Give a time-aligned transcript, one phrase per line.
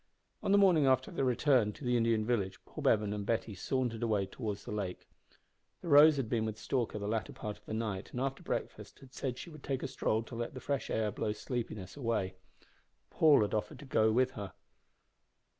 [0.41, 4.01] On the morning after their return to the Indian village, Paul Bevan and Betty sauntered
[4.01, 5.07] away towards the lake.
[5.81, 8.97] The Rose had been with Stalker the latter part of the night, and after breakfast
[8.97, 12.33] had said she would take a stroll to let the fresh air blow sleepiness away.
[13.11, 14.53] Paul had offered to go with her.